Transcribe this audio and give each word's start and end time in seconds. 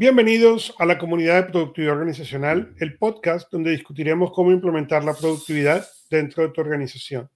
Bienvenidos 0.00 0.72
a 0.78 0.86
la 0.86 0.96
comunidad 0.96 1.42
de 1.42 1.50
productividad 1.50 1.94
organizacional, 1.94 2.72
el 2.78 2.96
podcast 2.98 3.50
donde 3.50 3.72
discutiremos 3.72 4.30
cómo 4.32 4.52
implementar 4.52 5.02
la 5.02 5.12
productividad 5.12 5.88
dentro 6.08 6.44
de 6.44 6.50
tu 6.50 6.60
organización. 6.60 7.28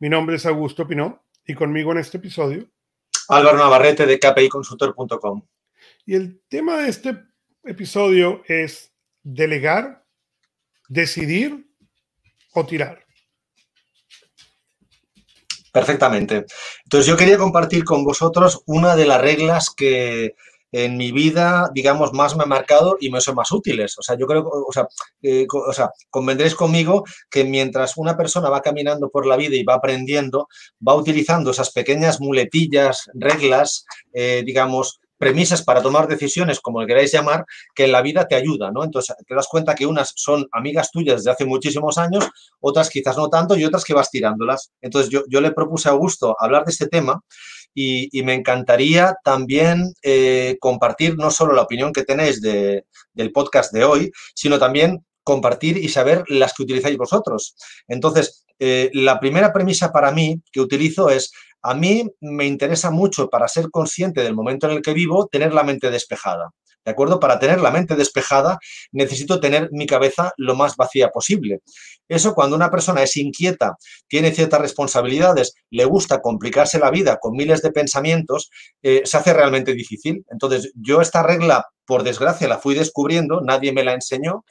Mi 0.00 0.10
nombre 0.10 0.36
es 0.36 0.44
Augusto 0.44 0.86
Pinó 0.86 1.24
y 1.46 1.54
conmigo 1.54 1.92
en 1.92 1.98
este 2.00 2.18
episodio. 2.18 2.68
Álvaro 3.30 3.56
Navarrete 3.56 4.04
de 4.04 4.18
kpiconsultor.com. 4.18 5.46
Y 6.04 6.14
el 6.14 6.42
tema 6.46 6.76
de 6.76 6.90
este 6.90 7.22
episodio 7.64 8.42
es 8.48 8.92
delegar, 9.22 10.04
decidir 10.90 11.66
o 12.52 12.66
tirar. 12.66 13.02
Perfectamente. 15.72 16.44
Entonces 16.84 17.06
yo 17.06 17.16
quería 17.16 17.38
compartir 17.38 17.82
con 17.82 18.04
vosotros 18.04 18.62
una 18.66 18.94
de 18.94 19.06
las 19.06 19.22
reglas 19.22 19.70
que 19.74 20.34
en 20.74 20.96
mi 20.96 21.12
vida, 21.12 21.70
digamos, 21.72 22.12
más 22.12 22.36
me 22.36 22.42
ha 22.42 22.46
marcado 22.46 22.96
y 22.98 23.08
me 23.08 23.20
son 23.20 23.36
más 23.36 23.52
útiles. 23.52 23.96
O 23.96 24.02
sea, 24.02 24.18
yo 24.18 24.26
creo, 24.26 24.44
o 24.44 24.72
sea, 24.72 24.88
eh, 25.22 25.46
o 25.48 25.72
sea, 25.72 25.90
convendréis 26.10 26.56
conmigo 26.56 27.04
que 27.30 27.44
mientras 27.44 27.96
una 27.96 28.16
persona 28.16 28.50
va 28.50 28.60
caminando 28.60 29.08
por 29.08 29.24
la 29.24 29.36
vida 29.36 29.54
y 29.54 29.62
va 29.62 29.74
aprendiendo, 29.74 30.48
va 30.86 30.96
utilizando 30.96 31.52
esas 31.52 31.70
pequeñas 31.70 32.20
muletillas, 32.20 33.08
reglas, 33.14 33.86
eh, 34.12 34.42
digamos, 34.44 34.98
premisas 35.16 35.62
para 35.62 35.80
tomar 35.80 36.08
decisiones, 36.08 36.58
como 36.58 36.80
le 36.80 36.88
queráis 36.88 37.12
llamar, 37.12 37.44
que 37.72 37.84
en 37.84 37.92
la 37.92 38.02
vida 38.02 38.26
te 38.26 38.34
ayuda, 38.34 38.72
¿no? 38.72 38.82
Entonces, 38.82 39.14
te 39.28 39.32
das 39.32 39.46
cuenta 39.46 39.76
que 39.76 39.86
unas 39.86 40.12
son 40.16 40.48
amigas 40.50 40.90
tuyas 40.90 41.22
de 41.22 41.30
hace 41.30 41.44
muchísimos 41.44 41.98
años, 41.98 42.28
otras 42.58 42.90
quizás 42.90 43.16
no 43.16 43.28
tanto 43.28 43.56
y 43.56 43.64
otras 43.64 43.84
que 43.84 43.94
vas 43.94 44.10
tirándolas. 44.10 44.72
Entonces, 44.82 45.08
yo, 45.08 45.22
yo 45.28 45.40
le 45.40 45.52
propuse 45.52 45.88
a 45.88 45.92
Augusto 45.92 46.34
hablar 46.40 46.64
de 46.64 46.72
este 46.72 46.88
tema 46.88 47.22
y, 47.74 48.22
me 48.22 48.34
encantaría 48.34 49.16
también 49.24 49.92
eh, 50.02 50.56
compartir 50.60 51.16
no 51.16 51.30
solo 51.30 51.52
la 51.52 51.62
opinión 51.62 51.92
que 51.92 52.04
tenéis 52.04 52.40
del 52.40 53.32
podcast 53.32 53.72
de 53.72 53.84
hoy, 53.84 54.12
sino 54.34 54.58
también 54.58 55.04
compartir 55.24 55.78
y 55.78 55.88
saber 55.88 56.24
las 56.28 56.54
que 56.54 56.62
utilizáis 56.62 56.96
vosotros. 56.96 57.56
Entonces, 57.88 58.44
eh, 58.58 58.90
la 58.92 59.18
primera 59.18 59.52
premisa 59.52 59.90
para 59.90 60.12
mí 60.12 60.40
que 60.52 60.60
utilizo 60.60 61.10
es, 61.10 61.32
a 61.62 61.74
mí 61.74 62.08
me 62.20 62.46
interesa 62.46 62.90
mucho 62.90 63.28
para 63.28 63.48
ser 63.48 63.70
consciente 63.70 64.22
del 64.22 64.34
momento 64.34 64.68
en 64.68 64.76
el 64.76 64.82
que 64.82 64.92
vivo, 64.92 65.26
tener 65.26 65.52
la 65.52 65.64
mente 65.64 65.90
despejada. 65.90 66.50
¿De 66.84 66.92
acuerdo? 66.92 67.18
Para 67.18 67.38
tener 67.38 67.60
la 67.60 67.70
mente 67.70 67.96
despejada 67.96 68.58
necesito 68.92 69.40
tener 69.40 69.68
mi 69.72 69.86
cabeza 69.86 70.32
lo 70.36 70.54
más 70.54 70.76
vacía 70.76 71.08
posible. 71.08 71.60
Eso 72.08 72.34
cuando 72.34 72.56
una 72.56 72.70
persona 72.70 73.02
es 73.02 73.16
inquieta, 73.16 73.76
tiene 74.08 74.32
ciertas 74.32 74.60
responsabilidades, 74.60 75.54
le 75.70 75.84
gusta 75.86 76.20
complicarse 76.20 76.78
la 76.78 76.90
vida 76.90 77.18
con 77.20 77.32
miles 77.32 77.62
de 77.62 77.72
pensamientos, 77.72 78.50
eh, 78.82 79.02
se 79.04 79.16
hace 79.16 79.32
realmente 79.32 79.72
difícil. 79.72 80.24
Entonces, 80.30 80.72
yo 80.74 81.00
esta 81.00 81.22
regla, 81.22 81.64
por 81.86 82.02
desgracia, 82.02 82.48
la 82.48 82.58
fui 82.58 82.74
descubriendo, 82.74 83.40
nadie 83.40 83.72
me 83.72 83.84
la 83.84 83.94
enseñó 83.94 84.44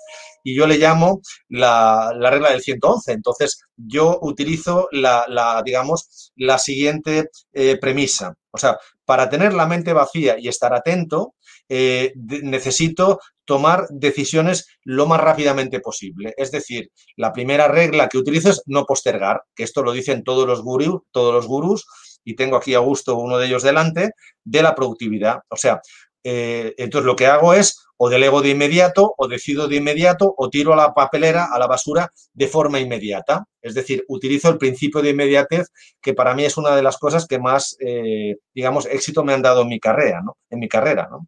y 0.44 0.56
yo 0.56 0.68
le 0.68 0.78
llamo 0.78 1.22
la, 1.48 2.12
regla 2.20 2.52
del 2.52 2.62
111. 2.62 3.12
Entonces, 3.12 3.62
yo 3.78 4.20
utilizo 4.22 4.88
la, 4.92 5.62
digamos, 5.64 6.32
la 6.36 6.58
siguiente 6.58 7.30
eh, 7.54 7.78
premisa. 7.78 8.34
O 8.52 8.58
sea, 8.58 8.78
para 9.06 9.30
tener 9.30 9.54
la 9.54 9.66
mente 9.66 9.94
vacía 9.94 10.38
y 10.40 10.48
estar 10.48 10.74
atento, 10.74 11.36
eh, 11.70 12.14
necesito 12.16 13.20
tomar 13.46 13.88
decisiones 13.90 14.68
lo 14.84 15.06
más 15.06 15.20
rápidamente 15.20 15.80
posible. 15.80 16.34
Es 16.38 16.52
decir, 16.52 16.90
la 17.18 17.34
primera 17.34 17.68
regla 17.68 18.08
que 18.08 18.18
utilizo 18.18 18.50
es 18.50 18.64
no 18.66 18.86
postergar, 18.86 19.42
que 19.56 19.64
esto 19.64 19.84
lo 19.84 19.92
dicen 19.92 20.24
todos 20.24 20.48
los 20.48 20.62
gurús, 20.62 21.02
todos 21.12 21.34
los 21.34 21.48
gurús, 21.48 21.86
y 22.24 22.36
tengo 22.36 22.56
aquí 22.56 22.74
a 22.74 22.80
gusto 22.80 23.18
uno 23.18 23.38
de 23.38 23.48
ellos 23.48 23.64
delante, 23.64 24.12
de 24.44 24.62
la 24.62 24.76
productividad. 24.76 25.40
O 25.50 25.58
sea, 25.58 25.82
eh, 26.24 26.74
entonces 26.78 27.06
lo 27.06 27.16
que 27.16 27.28
hago 27.28 27.54
es 27.54 27.80
o 27.98 28.10
delego 28.10 28.42
de 28.42 28.50
inmediato, 28.50 29.14
o 29.18 29.28
decido 29.28 29.68
de 29.68 29.78
inmediato, 29.78 30.34
o 30.38 30.50
tiro 30.50 30.74
a 30.74 30.76
la 30.76 30.94
papelera, 30.94 31.48
a 31.54 31.60
la 31.60 31.68
basura, 31.68 32.12
de 32.34 32.48
forma 32.48 32.80
inmediata. 32.80 33.46
Es 33.62 33.76
decir, 33.76 34.04
utilizo 34.10 34.50
el 34.50 34.58
principio 34.58 35.02
de 35.02 35.12
inmediatez, 35.12 35.68
que 36.02 36.14
para 36.14 36.34
mí 36.34 36.44
es 36.44 36.58
una 36.58 36.76
de 36.76 36.82
las 36.84 36.98
cosas 36.98 37.28
que 37.28 37.40
más, 37.40 37.78
eh, 37.80 38.36
digamos, 38.54 38.88
éxito 38.88 39.24
me 39.24 39.34
han 39.34 39.42
dado 39.42 39.62
en 39.62 39.70
mi 39.70 39.80
carrera, 39.80 40.22
¿no? 40.22 40.38
En 40.50 40.60
mi 40.60 40.68
carrera, 40.68 41.08
¿no? 41.10 41.28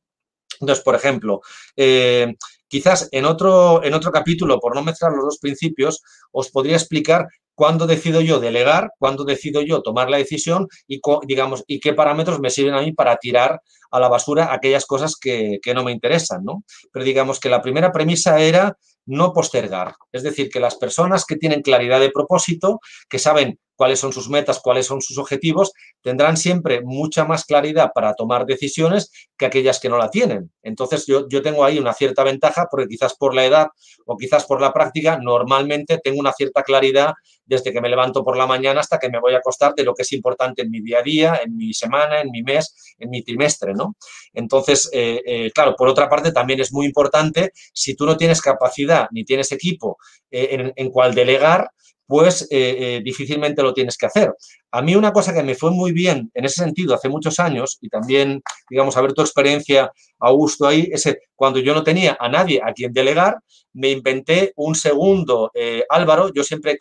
Entonces, 0.65 0.83
por 0.83 0.95
ejemplo, 0.95 1.41
eh, 1.75 2.33
quizás 2.67 3.07
en 3.11 3.25
otro, 3.25 3.83
en 3.83 3.93
otro 3.93 4.11
capítulo, 4.11 4.59
por 4.59 4.75
no 4.75 4.83
mezclar 4.83 5.11
los 5.13 5.25
dos 5.25 5.37
principios, 5.39 6.01
os 6.31 6.49
podría 6.49 6.75
explicar 6.75 7.27
cuándo 7.53 7.87
decido 7.87 8.19
yo 8.21 8.39
delegar, 8.39 8.91
cuándo 8.99 9.23
decido 9.23 9.61
yo 9.61 9.81
tomar 9.81 10.09
la 10.09 10.17
decisión 10.17 10.67
y, 10.87 10.99
digamos, 11.25 11.63
y 11.67 11.79
qué 11.79 11.93
parámetros 11.93 12.39
me 12.39 12.49
sirven 12.49 12.73
a 12.73 12.81
mí 12.81 12.91
para 12.91 13.15
tirar 13.17 13.61
a 13.91 13.99
la 13.99 14.09
basura 14.09 14.53
aquellas 14.53 14.85
cosas 14.85 15.15
que, 15.19 15.59
que 15.61 15.73
no 15.73 15.83
me 15.83 15.93
interesan, 15.93 16.43
¿no? 16.43 16.63
Pero 16.91 17.05
digamos 17.05 17.39
que 17.39 17.49
la 17.49 17.61
primera 17.61 17.91
premisa 17.91 18.41
era 18.41 18.77
no 19.05 19.33
postergar. 19.33 19.95
Es 20.11 20.23
decir, 20.23 20.49
que 20.49 20.59
las 20.59 20.75
personas 20.75 21.25
que 21.25 21.35
tienen 21.35 21.61
claridad 21.61 21.99
de 21.99 22.11
propósito, 22.11 22.79
que 23.09 23.19
saben 23.19 23.59
cuáles 23.75 23.99
son 23.99 24.13
sus 24.13 24.29
metas, 24.29 24.59
cuáles 24.59 24.85
son 24.85 25.01
sus 25.01 25.17
objetivos, 25.17 25.73
tendrán 26.01 26.38
siempre 26.38 26.81
mucha 26.81 27.25
más 27.25 27.45
claridad 27.45 27.91
para 27.94 28.13
tomar 28.13 28.45
decisiones 28.45 29.11
que 29.38 29.45
aquellas 29.45 29.79
que 29.79 29.89
no 29.89 29.97
la 29.97 30.09
tienen. 30.09 30.51
Entonces, 30.63 31.05
yo, 31.05 31.27
yo 31.29 31.41
tengo 31.41 31.63
ahí 31.63 31.77
una 31.77 31.94
cierta 31.94 32.23
ventaja 32.23 32.67
porque 32.69 32.88
quizás 32.88 33.15
por 33.15 33.35
la 33.35 33.45
edad 33.45 33.67
o 34.05 34.17
quizás 34.17 34.45
por 34.45 34.61
la 34.61 34.73
práctica, 34.73 35.19
normalmente 35.21 35.99
tengo 36.03 36.19
una 36.19 36.31
cierta 36.31 36.63
claridad 36.63 37.13
desde 37.45 37.72
que 37.72 37.81
me 37.81 37.89
levanto 37.89 38.23
por 38.23 38.38
la 38.38 38.47
mañana 38.47 38.79
hasta 38.79 39.00
que 39.00 39.09
me 39.09 39.19
voy 39.19 39.33
a 39.33 39.38
acostar 39.38 39.73
de 39.75 39.83
lo 39.83 39.94
que 39.94 40.01
es 40.01 40.11
importante 40.13 40.63
en 40.63 40.72
mi 40.72 40.81
día 40.81 41.00
a 41.00 41.03
día, 41.03 41.41
en 41.44 41.56
mi 41.56 41.73
semana, 41.73 42.22
en 42.22 42.31
mi 42.31 42.44
mes, 42.44 42.95
en 43.00 43.09
mi 43.09 43.23
trimestre, 43.23 43.73
¿no? 43.73 43.95
Entonces, 44.33 44.89
eh, 44.94 45.22
eh, 45.25 45.51
claro, 45.51 45.75
por 45.78 45.88
otra 45.88 46.09
parte, 46.09 46.31
también 46.31 46.59
es 46.59 46.73
muy 46.73 46.85
importante, 46.85 47.51
si 47.73 47.95
tú 47.95 48.06
no 48.06 48.17
tienes 48.17 48.41
capacidad 48.41 49.07
ni 49.11 49.23
tienes 49.23 49.51
equipo 49.51 49.97
eh, 50.31 50.50
en, 50.51 50.73
en 50.75 50.89
cual 50.89 51.13
delegar, 51.13 51.69
pues 52.07 52.43
eh, 52.43 52.47
eh, 52.51 53.01
difícilmente 53.03 53.61
lo 53.61 53.73
tienes 53.73 53.97
que 53.97 54.05
hacer. 54.05 54.33
A 54.71 54.81
mí 54.81 54.95
una 54.95 55.11
cosa 55.11 55.33
que 55.33 55.43
me 55.43 55.55
fue 55.55 55.71
muy 55.71 55.91
bien 55.91 56.29
en 56.33 56.45
ese 56.45 56.63
sentido 56.63 56.93
hace 56.93 57.09
muchos 57.09 57.39
años, 57.39 57.77
y 57.81 57.89
también, 57.89 58.41
digamos, 58.69 58.95
a 58.97 59.01
ver 59.01 59.13
tu 59.13 59.21
experiencia, 59.21 59.91
Augusto, 60.19 60.67
ahí, 60.67 60.89
es 60.91 61.07
cuando 61.35 61.59
yo 61.59 61.73
no 61.73 61.83
tenía 61.83 62.17
a 62.19 62.29
nadie 62.29 62.61
a 62.63 62.73
quien 62.73 62.94
delegar, 62.94 63.38
me 63.73 63.89
inventé 63.91 64.53
un 64.55 64.75
segundo 64.75 65.51
eh, 65.53 65.83
Álvaro, 65.89 66.31
yo 66.33 66.44
siempre 66.44 66.77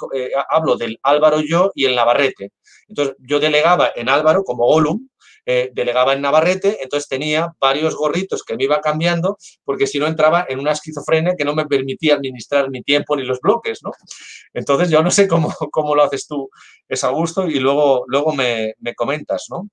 hablo 0.48 0.76
del 0.76 0.98
Álvaro 1.02 1.40
yo 1.40 1.72
y 1.74 1.84
el 1.86 1.94
Navarrete. 1.94 2.52
Entonces, 2.88 3.16
yo 3.18 3.40
delegaba 3.40 3.90
en 3.94 4.08
Álvaro 4.08 4.44
como 4.44 4.66
Gollum, 4.66 5.08
eh, 5.46 5.70
delegaba 5.74 6.14
en 6.14 6.22
Navarrete, 6.22 6.82
entonces 6.82 7.08
tenía 7.08 7.52
varios 7.60 7.94
gorritos 7.96 8.42
que 8.42 8.56
me 8.56 8.64
iba 8.64 8.80
cambiando 8.80 9.36
porque 9.62 9.86
si 9.86 9.98
no 9.98 10.06
entraba 10.06 10.46
en 10.48 10.58
una 10.58 10.72
esquizofrenia 10.72 11.34
que 11.36 11.44
no 11.44 11.54
me 11.54 11.66
permitía 11.66 12.14
administrar 12.14 12.70
mi 12.70 12.82
tiempo 12.82 13.14
ni 13.14 13.24
los 13.24 13.40
bloques, 13.40 13.80
¿no? 13.82 13.90
Entonces 14.54 14.88
yo 14.88 15.02
no 15.02 15.10
sé 15.10 15.28
cómo, 15.28 15.52
cómo 15.70 15.94
lo 15.94 16.02
haces 16.02 16.26
tú, 16.26 16.48
es 16.88 17.04
a 17.04 17.08
gusto, 17.10 17.46
y 17.46 17.58
luego, 17.58 18.04
luego 18.06 18.32
me, 18.32 18.74
comentas, 18.96 19.46
¿no? 19.50 19.68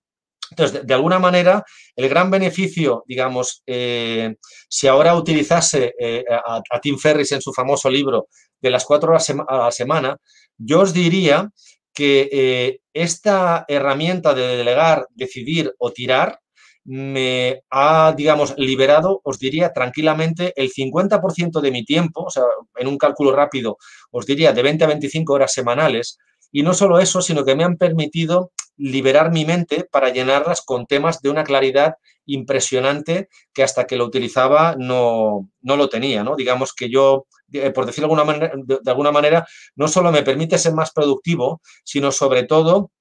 Entonces, 0.50 0.86
de, 0.86 0.94
alguna 0.94 1.18
manera, 1.18 1.64
el 1.96 2.10
gran 2.10 2.30
beneficio, 2.30 3.06
digamos, 3.08 3.64
eh, 3.66 4.36
si 4.68 4.88
ahora 4.88 5.16
utilizase 5.16 5.94
eh, 5.98 6.26
a, 6.30 6.62
a, 6.70 6.82
Tim 6.82 6.98
Ferris 6.98 7.32
en 7.32 7.42
su 7.42 7.54
famoso 7.54 7.90
libro 7.90 8.28
de 8.60 8.70
las 8.70 8.84
cuatro 8.84 9.12
horas 9.12 9.30
a 9.30 9.58
la 9.58 9.72
semana, 9.72 10.18
yo 10.58 10.82
os 10.82 10.92
diría 10.92 11.50
que 11.94 12.30
eh, 12.32 12.80
esta 12.94 13.66
herramienta 13.68 14.34
de 14.34 14.58
delegar, 14.58 15.08
decidir 15.14 15.74
o 15.78 15.92
tirar 15.92 16.40
me 16.84 17.62
ha, 17.70 18.14
digamos, 18.18 18.56
liberado, 18.58 19.22
os 19.24 19.38
diría 19.38 19.72
tranquilamente, 19.72 20.54
el 20.56 20.72
50% 20.72 21.62
de 21.62 21.72
mi 21.72 21.86
tiempo, 21.86 22.24
o 22.24 22.30
sea, 22.30 22.44
en 22.76 22.88
un 22.88 22.98
cálculo 22.98 23.36
rápido, 23.36 23.78
os 24.10 24.26
diría 24.26 24.52
de 24.52 24.64
20 24.64 24.84
a 24.84 24.88
25 24.88 25.34
horas 25.34 25.54
semanales. 25.54 26.18
Y 26.52 26.64
no 26.64 26.74
solo 26.74 27.00
eso, 27.00 27.22
sino 27.22 27.46
que 27.46 27.56
me 27.56 27.64
han 27.64 27.78
permitido 27.78 28.52
liberar 28.78 29.32
mi 29.32 29.46
mente 29.46 29.88
para 29.90 30.10
llenarlas 30.10 30.62
con 30.62 30.86
temas 30.86 31.22
de 31.22 31.30
una 31.30 31.44
claridad 31.44 31.96
impresionante 32.26 33.30
que 33.54 33.64
hasta 33.64 33.86
que 33.86 33.96
lo 33.96 34.06
utilizaba 34.06 34.76
no, 34.78 35.50
no 35.62 35.76
lo 35.76 35.90
tenía, 35.90 36.24
¿no? 36.24 36.36
Digamos 36.36 36.74
que 36.74 36.90
yo, 36.90 37.26
eh, 37.52 37.72
por 37.72 37.86
decirlo 37.86 38.08
de 38.08 38.14
alguna, 38.14 38.24
manera, 38.24 38.54
de 38.66 38.92
alguna 38.92 39.12
manera, 39.12 39.48
no 39.76 39.88
solo 39.88 40.12
me 40.12 40.24
permite 40.24 40.58
ser 40.58 40.74
más 40.74 40.92
productivo, 40.92 41.62
sino 41.84 42.12
sobre 42.12 42.44
todo 42.44 42.92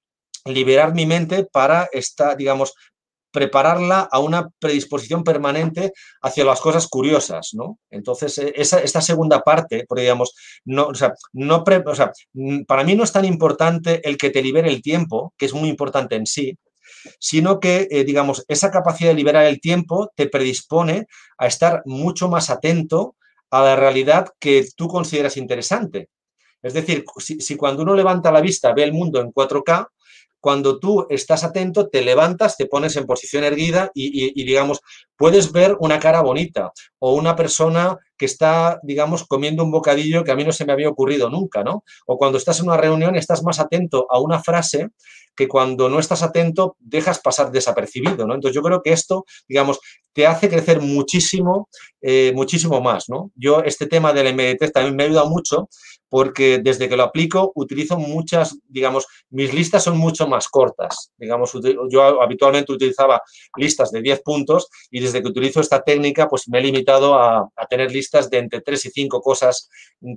liberar 0.45 0.93
mi 0.93 1.05
mente 1.05 1.45
para 1.45 1.87
esta, 1.91 2.35
digamos, 2.35 2.73
prepararla 3.31 4.07
a 4.11 4.19
una 4.19 4.49
predisposición 4.59 5.23
permanente 5.23 5.93
hacia 6.21 6.45
las 6.45 6.61
cosas 6.61 6.87
curiosas, 6.87 7.51
¿no? 7.53 7.79
Entonces, 7.89 8.37
e, 8.37 8.53
esa, 8.55 8.79
esta 8.79 9.01
segunda 9.01 9.41
parte, 9.41 9.85
digamos, 9.95 10.33
no, 10.65 10.87
o 10.87 10.95
sea, 10.95 11.13
no 11.33 11.63
para 11.63 12.83
mí 12.83 12.95
no 12.95 13.03
es 13.03 13.11
tan 13.11 13.25
importante 13.25 14.07
el 14.07 14.17
que 14.17 14.29
te 14.29 14.41
libere 14.41 14.69
el 14.69 14.81
tiempo, 14.81 15.33
que 15.37 15.45
es 15.45 15.53
muy 15.53 15.69
importante 15.69 16.15
en 16.15 16.25
sí, 16.25 16.57
sino 17.19 17.59
que, 17.59 17.87
eh, 17.89 18.03
digamos, 18.03 18.45
esa 18.47 18.71
capacidad 18.71 19.09
de 19.09 19.15
liberar 19.15 19.45
el 19.45 19.59
tiempo 19.59 20.11
te 20.15 20.27
predispone 20.27 21.07
a 21.37 21.47
estar 21.47 21.81
mucho 21.85 22.29
más 22.29 22.49
atento 22.49 23.15
a 23.49 23.61
la 23.63 23.75
realidad 23.75 24.27
que 24.39 24.65
tú 24.75 24.87
consideras 24.87 25.37
interesante. 25.37 26.09
Es 26.61 26.73
decir, 26.73 27.03
si, 27.17 27.41
si 27.41 27.55
cuando 27.55 27.83
uno 27.83 27.95
levanta 27.95 28.31
la 28.31 28.41
vista 28.41 28.73
ve 28.73 28.83
el 28.83 28.93
mundo 28.93 29.19
en 29.19 29.31
4K, 29.31 29.87
cuando 30.41 30.79
tú 30.79 31.05
estás 31.09 31.43
atento, 31.43 31.87
te 31.87 32.01
levantas, 32.01 32.57
te 32.57 32.65
pones 32.65 32.95
en 32.97 33.05
posición 33.05 33.43
erguida 33.43 33.91
y, 33.93 34.43
digamos, 34.43 34.81
puedes 35.15 35.51
ver 35.51 35.77
una 35.79 35.99
cara 35.99 36.21
bonita 36.21 36.71
o 36.99 37.13
una 37.13 37.35
persona 37.35 37.97
que 38.17 38.25
está, 38.25 38.79
digamos, 38.83 39.25
comiendo 39.25 39.63
un 39.63 39.71
bocadillo 39.71 40.23
que 40.23 40.31
a 40.31 40.35
mí 40.35 40.43
no 40.43 40.51
se 40.51 40.65
me 40.65 40.73
había 40.73 40.89
ocurrido 40.89 41.29
nunca, 41.29 41.63
¿no? 41.63 41.83
O 42.07 42.17
cuando 42.17 42.39
estás 42.39 42.59
en 42.59 42.67
una 42.67 42.77
reunión 42.77 43.15
estás 43.15 43.43
más 43.43 43.59
atento 43.59 44.07
a 44.09 44.19
una 44.19 44.41
frase 44.41 44.89
que 45.35 45.47
cuando 45.47 45.89
no 45.89 45.99
estás 45.99 46.23
atento 46.23 46.75
dejas 46.79 47.19
pasar 47.19 47.51
desapercibido, 47.51 48.27
¿no? 48.27 48.33
Entonces 48.33 48.55
yo 48.55 48.61
creo 48.61 48.81
que 48.81 48.93
esto, 48.93 49.25
digamos, 49.47 49.79
te 50.13 50.27
hace 50.27 50.49
crecer 50.49 50.81
muchísimo, 50.81 51.69
eh, 52.01 52.31
muchísimo 52.35 52.81
más, 52.81 53.09
¿no? 53.09 53.31
Yo 53.35 53.61
este 53.61 53.87
tema 53.87 54.11
del 54.11 54.33
MDT 54.33 54.71
también 54.71 54.95
me 54.95 55.03
ha 55.03 55.05
ayudado 55.05 55.29
mucho 55.29 55.69
porque 56.11 56.59
desde 56.61 56.89
que 56.89 56.97
lo 56.97 57.03
aplico 57.03 57.53
utilizo 57.55 57.97
muchas, 57.97 58.59
digamos, 58.67 59.07
mis 59.29 59.53
listas 59.53 59.85
son 59.85 59.97
mucho 59.97 60.27
más 60.27 60.49
cortas. 60.49 61.13
Digamos, 61.15 61.53
yo 61.89 62.21
habitualmente 62.21 62.73
utilizaba 62.73 63.21
listas 63.55 63.91
de 63.91 64.01
10 64.01 64.21
puntos 64.21 64.67
y 64.89 64.99
desde 64.99 65.21
que 65.21 65.29
utilizo 65.29 65.61
esta 65.61 65.81
técnica, 65.81 66.27
pues 66.27 66.49
me 66.49 66.59
he 66.59 66.63
limitado 66.63 67.15
a, 67.15 67.49
tener 67.69 67.93
listas 67.93 68.29
de 68.29 68.39
entre 68.39 68.59
3 68.59 68.87
y 68.87 68.89
5 68.89 69.21
cosas 69.21 69.69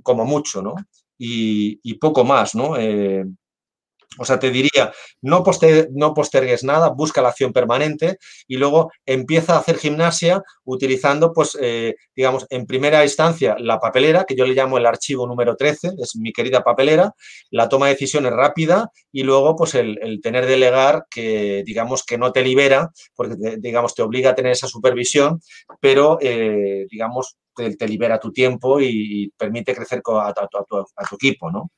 como 0.03 0.25
mucho, 0.25 0.61
¿no? 0.61 0.75
Y, 1.17 1.93
poco 1.93 2.25
más, 2.25 2.55
¿no? 2.55 2.75
Eh, 2.77 3.23
o 4.17 4.25
sea, 4.25 4.39
te 4.39 4.51
diría, 4.51 4.91
no, 5.21 5.43
no 5.91 6.13
postergues 6.13 6.63
nada, 6.63 6.89
busca 6.89 7.21
la 7.21 7.29
acción 7.29 7.53
permanente 7.53 8.17
y 8.47 8.57
luego 8.57 8.91
empieza 9.05 9.55
a 9.55 9.59
hacer 9.59 9.77
gimnasia 9.77 10.41
utilizando, 10.63 11.33
pues, 11.33 11.57
eh, 11.61 11.95
digamos, 12.15 12.45
en 12.49 12.65
primera 12.65 13.03
instancia 13.03 13.55
la 13.59 13.79
papelera, 13.79 14.25
que 14.25 14.35
yo 14.35 14.45
le 14.45 14.53
llamo 14.53 14.77
el 14.77 14.85
archivo 14.85 15.27
número 15.27 15.55
13, 15.55 15.91
es 16.01 16.15
mi 16.15 16.31
querida 16.31 16.63
papelera, 16.63 17.13
la 17.51 17.69
toma 17.69 17.87
de 17.87 17.93
decisiones 17.93 18.31
rápida 18.31 18.91
y 19.11 19.23
luego, 19.23 19.55
pues, 19.55 19.75
el, 19.75 20.19
tener 20.21 20.45
delegar 20.45 21.05
que, 21.09 21.63
digamos, 21.65 22.03
que 22.03 22.17
no 22.17 22.31
te 22.31 22.41
libera, 22.41 22.91
porque, 23.15 23.57
digamos, 23.59 23.95
te 23.95 24.01
obliga 24.01 24.31
a 24.31 24.35
tener 24.35 24.53
esa 24.53 24.67
supervisión, 24.67 25.41
pero, 25.79 26.17
eh, 26.21 26.85
digamos, 26.89 27.37
te, 27.55 27.87
libera 27.87 28.19
tu 28.19 28.31
tiempo 28.31 28.79
y, 28.81 29.31
permite 29.37 29.73
crecer 29.73 30.01
a 30.05 30.33
tu 31.09 31.15
equipo, 31.15 31.51
¿no? 31.51 31.69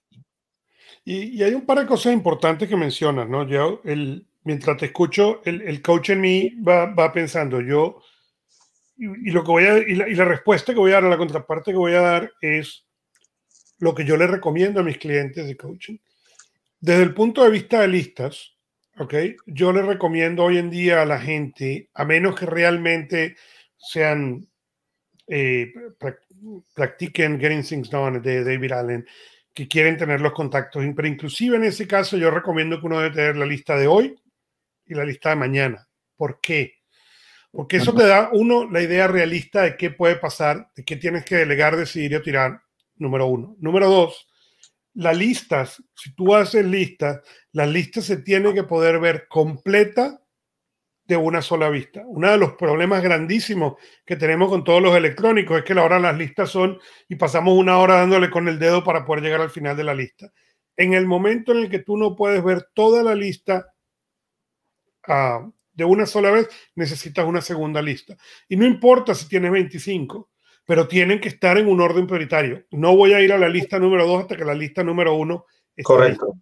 Y, 1.09 1.41
hay 1.41 1.53
un 1.53 1.65
par 1.65 1.79
de 1.79 1.85
cosas 1.85 2.11
importantes 2.11 2.67
que 2.67 2.75
mencionas, 2.75 3.29
¿no? 3.29 3.47
Yo, 3.47 3.79
el, 3.85 4.27
mientras 4.43 4.75
te 4.75 4.87
escucho, 4.87 5.41
el, 5.45 5.61
el 5.61 5.81
coach 5.81 6.09
en 6.09 6.19
mí 6.19 6.49
va, 6.61 6.87
va 6.87 7.13
pensando, 7.13 7.61
yo, 7.61 8.01
y, 8.97 9.31
lo 9.31 9.41
que 9.41 9.51
voy 9.51 9.63
a, 9.63 9.77
y 9.77 9.95
la, 9.95 10.09
y 10.09 10.15
la 10.15 10.25
respuesta 10.25 10.73
que 10.73 10.79
voy 10.79 10.91
a 10.91 10.95
dar, 10.95 11.03
la 11.03 11.17
contraparte 11.17 11.71
que 11.71 11.77
voy 11.77 11.93
a 11.93 12.01
dar 12.01 12.33
es 12.41 12.85
lo 13.79 13.95
que 13.95 14.03
yo 14.03 14.17
le 14.17 14.27
recomiendo 14.27 14.81
a 14.81 14.83
mis 14.83 14.97
clientes 14.97 15.47
de 15.47 15.55
coaching. 15.55 15.95
Desde 16.81 17.03
el 17.03 17.13
punto 17.13 17.41
de 17.41 17.51
vista 17.51 17.79
de 17.79 17.87
listas, 17.87 18.57
¿ok? 18.99 19.13
Yo 19.45 19.71
le 19.71 19.83
recomiendo 19.83 20.43
hoy 20.43 20.57
en 20.57 20.69
día 20.69 21.03
a 21.03 21.05
la 21.05 21.21
gente, 21.21 21.89
a 21.93 22.03
menos 22.03 22.37
que 22.37 22.47
realmente 22.47 23.37
sean, 23.77 24.45
eh, 25.25 25.71
practiquen 26.75 27.39
Getting 27.39 27.63
Things 27.63 27.89
Done 27.89 28.19
de 28.19 28.43
David 28.43 28.71
Allen, 28.73 29.05
que 29.57 29.67
quieren 29.67 29.97
tener 29.97 30.21
los 30.21 30.33
contactos. 30.33 30.85
Pero 30.95 31.07
inclusive 31.07 31.57
en 31.57 31.63
ese 31.63 31.87
caso 31.87 32.15
yo 32.15 32.29
recomiendo 32.29 32.79
que 32.79 32.85
uno 32.85 32.99
debe 32.99 33.15
tener 33.15 33.37
la 33.37 33.45
lista 33.47 33.75
de 33.75 33.87
hoy 33.87 34.15
y 34.85 34.93
la 34.93 35.03
lista 35.03 35.31
de 35.31 35.35
mañana. 35.35 35.87
¿Por 36.15 36.39
qué? 36.39 36.75
Porque 37.51 37.77
eso 37.77 37.91
te 37.95 38.05
da, 38.05 38.29
uno, 38.33 38.69
la 38.69 38.83
idea 38.83 39.07
realista 39.07 39.63
de 39.63 39.75
qué 39.75 39.89
puede 39.89 40.17
pasar, 40.17 40.69
de 40.75 40.85
qué 40.85 40.95
tienes 40.95 41.25
que 41.25 41.37
delegar, 41.37 41.75
decidir 41.75 42.15
o 42.15 42.21
tirar, 42.21 42.61
número 42.97 43.25
uno. 43.25 43.55
Número 43.57 43.89
dos, 43.89 44.27
las 44.93 45.17
listas, 45.17 45.81
si 45.95 46.13
tú 46.13 46.35
haces 46.35 46.63
listas, 46.63 47.21
las 47.51 47.67
listas 47.67 48.05
se 48.05 48.17
tiene 48.17 48.53
que 48.53 48.63
poder 48.63 48.99
ver 48.99 49.27
completa 49.27 50.21
de 51.07 51.15
una 51.15 51.41
sola 51.41 51.69
vista. 51.69 52.03
Uno 52.05 52.29
de 52.29 52.37
los 52.37 52.53
problemas 52.53 53.01
grandísimos 53.01 53.75
que 54.05 54.17
tenemos 54.17 54.49
con 54.49 54.63
todos 54.63 54.81
los 54.81 54.95
electrónicos 54.95 55.57
es 55.57 55.63
que 55.63 55.73
ahora 55.73 55.99
las 55.99 56.17
listas 56.17 56.49
son 56.49 56.79
y 57.07 57.15
pasamos 57.15 57.53
una 57.53 57.77
hora 57.77 57.95
dándole 57.95 58.29
con 58.29 58.47
el 58.47 58.59
dedo 58.59 58.83
para 58.83 59.05
poder 59.05 59.23
llegar 59.23 59.41
al 59.41 59.49
final 59.49 59.77
de 59.77 59.85
la 59.85 59.95
lista. 59.95 60.31
En 60.75 60.93
el 60.93 61.07
momento 61.07 61.53
en 61.53 61.59
el 61.59 61.69
que 61.69 61.79
tú 61.79 61.97
no 61.97 62.15
puedes 62.15 62.43
ver 62.43 62.67
toda 62.73 63.03
la 63.03 63.15
lista 63.15 63.73
uh, 65.07 65.51
de 65.73 65.85
una 65.85 66.05
sola 66.05 66.29
vez, 66.29 66.49
necesitas 66.75 67.25
una 67.25 67.41
segunda 67.41 67.81
lista. 67.81 68.17
Y 68.49 68.57
no 68.57 68.65
importa 68.65 69.15
si 69.15 69.29
tienes 69.29 69.51
25, 69.51 70.29
pero 70.65 70.87
tienen 70.87 71.21
que 71.21 71.29
estar 71.29 71.57
en 71.57 71.67
un 71.67 71.79
orden 71.79 72.05
prioritario. 72.05 72.65
No 72.71 72.95
voy 72.95 73.13
a 73.13 73.21
ir 73.21 73.31
a 73.31 73.37
la 73.37 73.47
lista 73.47 73.79
número 73.79 74.05
2 74.05 74.23
hasta 74.23 74.35
que 74.35 74.43
la 74.43 74.53
lista 74.53 74.83
número 74.83 75.15
1 75.15 75.45
esté 75.77 75.83
Correcto. 75.83 76.33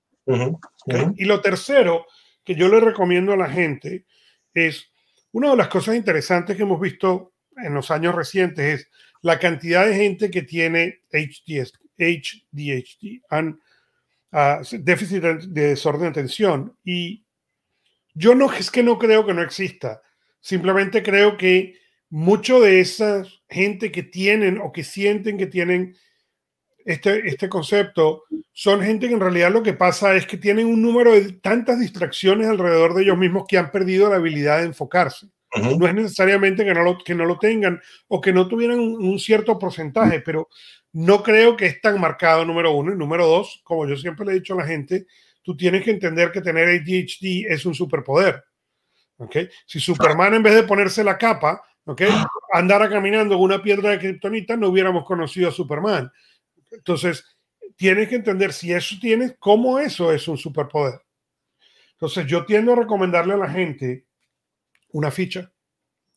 Y 1.18 1.26
lo 1.26 1.40
tercero 1.42 2.08
que 2.44 2.56
yo 2.56 2.68
le 2.68 2.80
recomiendo 2.80 3.34
a 3.34 3.38
la 3.38 3.50
gente 3.50 4.06
es 4.56 4.92
una 5.31 5.52
de 5.52 5.57
las 5.57 5.68
cosas 5.68 5.96
interesantes 5.96 6.57
que 6.57 6.63
hemos 6.63 6.81
visto 6.81 7.34
en 7.57 7.74
los 7.74 7.92
años 7.92 8.16
recientes 8.16 8.81
es 8.81 8.90
la 9.22 9.38
cantidad 9.38 9.86
de 9.86 9.96
gente 9.96 10.31
que 10.31 10.42
tiene 10.42 11.02
HDHD, 11.12 13.22
ah, 14.31 14.62
déficit 14.72 15.22
de 15.22 15.38
desorden 15.48 16.04
de 16.04 16.07
atención. 16.07 16.78
Y 16.84 17.25
yo 18.13 18.36
no 18.36 18.52
es 18.54 18.72
que 18.72 18.84
no 18.84 18.98
creo 18.98 19.25
que 19.25 19.34
no 19.34 19.42
exista, 19.42 20.02
simplemente 20.40 21.04
creo 21.04 21.38
que 21.38 21.78
mucho 22.10 22.62
de 22.62 22.80
esa 22.80 23.25
gente 23.50 23.92
que 23.92 24.04
tienen 24.04 24.60
o 24.60 24.72
que 24.72 24.84
sienten 24.84 25.38
que 25.38 25.48
tienen 25.48 25.98
este, 26.86 27.28
este 27.28 27.50
concepto 27.50 28.26
son 28.54 28.82
gente 28.82 29.08
que 29.08 29.16
en 29.16 29.20
realidad 29.20 29.52
lo 29.52 29.64
que 29.64 29.74
pasa 29.74 30.16
es 30.16 30.28
que 30.28 30.38
tienen 30.38 30.68
un 30.68 30.84
número 30.84 31.14
de 31.14 31.34
tantas 31.34 31.80
distracciones 31.80 32.48
alrededor 32.48 32.94
de 32.94 33.02
ellos 33.04 33.18
mismos 33.18 33.46
que 33.48 33.58
han 33.58 33.72
perdido 33.72 34.08
la 34.08 34.18
habilidad 34.18 34.60
de 34.60 34.68
enfocarse. 34.68 35.28
No 35.56 35.88
es 35.88 35.96
necesariamente 35.96 36.66
que 36.66 36.74
no, 36.74 36.84
lo, 36.84 36.98
que 36.98 37.16
no 37.16 37.26
lo 37.26 37.40
tengan 37.40 37.82
o 38.10 38.20
que 38.20 38.34
no 38.34 38.48
tuvieran 38.48 38.78
un, 38.78 39.18
cierto 39.20 39.58
porcentaje, 39.58 40.20
pero 40.20 40.50
no 40.92 41.24
creo 41.24 41.56
que 41.56 41.66
es 41.66 41.82
tan 41.82 42.00
marcado 42.00 42.46
número 42.46 42.72
uno. 42.74 42.92
Y 42.92 42.98
número 42.98 43.26
dos, 43.26 43.62
como 43.64 43.88
yo 43.88 43.96
siempre 43.96 44.26
le 44.26 44.34
he 44.34 44.36
dicho 44.36 44.54
a 44.54 44.58
la 44.58 44.68
gente, 44.68 45.08
tú 45.42 45.56
tienes 45.56 45.84
que 45.84 45.92
entender 45.92 46.31
que 46.31 46.42
tener 46.42 46.68
ADHD 46.68 47.46
es 47.48 47.66
un 47.66 47.74
superpoder. 47.74 48.44
¿okay? 49.18 49.50
Si 49.66 49.80
Superman 49.80 50.34
en 50.34 50.44
vez 50.44 50.56
de 50.56 50.64
ponerse 50.64 51.04
la 51.04 51.18
capa, 51.18 51.64
¿okay? 51.86 52.10
andara 52.52 52.90
caminando 52.90 53.36
con 53.36 53.46
una 53.46 53.64
piedra 53.64 53.92
de 53.92 54.00
kriptonita, 54.00 54.58
no 54.58 54.68
hubiéramos 54.68 55.06
conocido 55.06 55.50
a 55.50 55.54
Superman. 55.54 56.12
Entonces, 56.72 57.38
tienes 57.76 58.10
que 58.10 58.16
entender 58.16 58.54
si 58.54 58.72
eso 58.72 58.96
tienes, 59.00 59.36
cómo 59.40 59.80
eso 59.80 60.12
es 60.12 60.28
un 60.28 60.38
superpoder. 60.38 61.02
Entonces, 61.94 62.26
yo 62.28 62.46
tiendo 62.46 62.74
a 62.74 62.76
recomendarle 62.76 63.34
a 63.34 63.38
la 63.38 63.50
gente 63.50 64.06
una 64.92 65.12
ficha, 65.12 65.52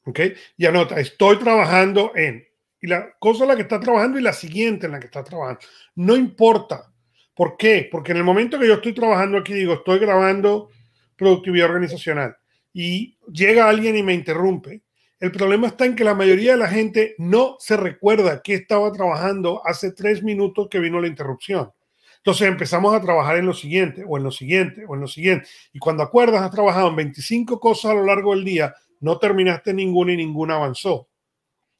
¿ok? 0.04 0.20
Y 0.56 0.66
anota, 0.66 0.98
estoy 1.00 1.36
trabajando 1.38 2.12
en, 2.14 2.46
y 2.80 2.86
la 2.86 3.12
cosa 3.18 3.44
en 3.44 3.48
la 3.48 3.56
que 3.56 3.62
está 3.62 3.80
trabajando 3.80 4.18
y 4.18 4.22
la 4.22 4.32
siguiente 4.32 4.86
en 4.86 4.92
la 4.92 5.00
que 5.00 5.06
está 5.06 5.24
trabajando. 5.24 5.60
No 5.94 6.16
importa. 6.16 6.92
¿Por 7.34 7.56
qué? 7.56 7.88
Porque 7.90 8.12
en 8.12 8.18
el 8.18 8.24
momento 8.24 8.58
que 8.58 8.66
yo 8.66 8.74
estoy 8.74 8.92
trabajando 8.92 9.38
aquí, 9.38 9.54
digo, 9.54 9.74
estoy 9.74 10.00
grabando 10.00 10.70
productividad 11.16 11.68
organizacional 11.68 12.36
y 12.72 13.16
llega 13.32 13.68
alguien 13.68 13.96
y 13.96 14.02
me 14.02 14.14
interrumpe, 14.14 14.82
el 15.20 15.32
problema 15.32 15.66
está 15.66 15.84
en 15.84 15.96
que 15.96 16.04
la 16.04 16.14
mayoría 16.14 16.52
de 16.52 16.58
la 16.58 16.68
gente 16.68 17.14
no 17.18 17.56
se 17.58 17.76
recuerda 17.76 18.40
que 18.42 18.54
estaba 18.54 18.92
trabajando 18.92 19.62
hace 19.66 19.92
tres 19.92 20.22
minutos 20.22 20.68
que 20.70 20.78
vino 20.78 21.00
la 21.00 21.08
interrupción. 21.08 21.72
Entonces 22.18 22.46
empezamos 22.46 22.94
a 22.94 23.00
trabajar 23.00 23.36
en 23.36 23.46
lo 23.46 23.54
siguiente, 23.54 24.04
o 24.06 24.16
en 24.16 24.24
lo 24.24 24.30
siguiente, 24.30 24.84
o 24.86 24.94
en 24.94 25.00
lo 25.00 25.08
siguiente. 25.08 25.48
Y 25.72 25.78
cuando 25.78 26.02
acuerdas, 26.02 26.42
has 26.42 26.50
trabajado 26.50 26.88
en 26.88 26.96
25 26.96 27.58
cosas 27.58 27.92
a 27.92 27.94
lo 27.94 28.04
largo 28.04 28.34
del 28.34 28.44
día, 28.44 28.74
no 29.00 29.18
terminaste 29.18 29.72
ninguna 29.72 30.12
y 30.12 30.18
ninguna 30.18 30.56
avanzó. 30.56 31.08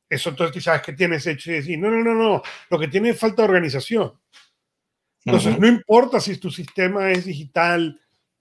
Eso 0.08 0.30
entonces 0.30 0.64
sabes 0.64 0.82
que 0.82 0.94
tienes 0.94 1.26
hecho 1.26 1.50
y 1.50 1.54
decir, 1.54 1.78
no, 1.78 1.90
no, 1.90 2.02
no, 2.02 2.14
no, 2.14 2.42
lo 2.70 2.78
que 2.78 2.88
tiene 2.88 3.10
es 3.10 3.18
falta 3.18 3.42
de 3.42 3.48
organización. 3.48 4.14
Entonces, 5.24 5.58
no 5.58 5.66
importa 5.66 6.20
si 6.20 6.38
tu 6.38 6.50
sistema 6.50 7.10
es 7.10 7.26
digital, 7.26 8.00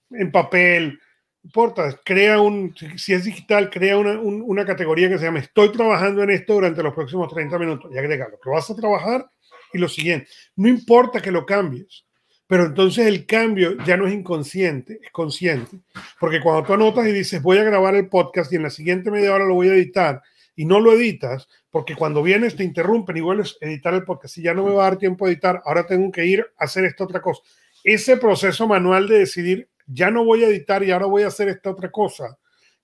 en 0.09 0.31
papel, 0.31 0.99
importa, 1.47 1.97
crea 2.03 2.41
un, 2.41 2.75
si 2.97 3.13
es 3.13 3.23
digital, 3.23 3.69
crea 3.69 3.97
una, 3.97 4.19
una, 4.19 4.65
categoría 4.65 5.07
que 5.07 5.17
se 5.17 5.23
llama 5.23 5.39
estoy 5.39 5.71
trabajando 5.71 6.21
en 6.21 6.31
esto 6.31 6.55
durante 6.55 6.83
los 6.83 6.93
próximos 6.93 7.33
30 7.33 7.57
minutos 7.57 7.89
y 7.93 7.97
agrega 7.97 8.27
lo 8.27 8.37
que 8.37 8.49
vas 8.49 8.69
a 8.69 8.75
trabajar 8.75 9.29
y 9.71 9.77
lo 9.77 9.87
siguiente. 9.87 10.27
No 10.57 10.67
importa 10.67 11.21
que 11.21 11.31
lo 11.31 11.45
cambies, 11.45 12.05
pero 12.47 12.65
entonces 12.65 13.07
el 13.07 13.25
cambio 13.25 13.77
ya 13.85 13.95
no 13.95 14.07
es 14.07 14.13
inconsciente, 14.13 14.99
es 15.01 15.09
consciente. 15.11 15.79
Porque 16.19 16.41
cuando 16.41 16.63
tú 16.63 16.73
anotas 16.73 17.07
y 17.07 17.13
dices 17.13 17.41
voy 17.41 17.59
a 17.59 17.63
grabar 17.63 17.95
el 17.95 18.09
podcast 18.09 18.51
y 18.51 18.57
en 18.57 18.63
la 18.63 18.69
siguiente 18.69 19.09
media 19.09 19.33
hora 19.33 19.45
lo 19.45 19.53
voy 19.53 19.69
a 19.69 19.73
editar 19.73 20.21
y 20.53 20.65
no 20.65 20.81
lo 20.81 20.91
editas, 20.91 21.47
porque 21.69 21.95
cuando 21.95 22.21
vienes 22.21 22.57
te 22.57 22.65
interrumpen 22.65 23.15
y 23.15 23.21
vuelves 23.21 23.57
a 23.61 23.65
editar 23.67 23.93
el 23.93 24.03
podcast 24.03 24.37
y 24.37 24.41
ya 24.41 24.53
no 24.53 24.65
me 24.65 24.73
va 24.73 24.85
a 24.85 24.89
dar 24.89 24.97
tiempo 24.97 25.25
a 25.25 25.29
editar, 25.29 25.61
ahora 25.63 25.87
tengo 25.87 26.11
que 26.11 26.25
ir 26.25 26.45
a 26.57 26.65
hacer 26.65 26.83
esta 26.83 27.05
otra 27.05 27.21
cosa. 27.21 27.41
Ese 27.85 28.17
proceso 28.17 28.67
manual 28.67 29.07
de 29.07 29.19
decidir 29.19 29.69
ya 29.87 30.11
no 30.11 30.23
voy 30.23 30.43
a 30.43 30.47
editar 30.47 30.83
y 30.83 30.91
ahora 30.91 31.07
voy 31.07 31.23
a 31.23 31.27
hacer 31.27 31.47
esta 31.47 31.71
otra 31.71 31.89
cosa, 31.89 32.37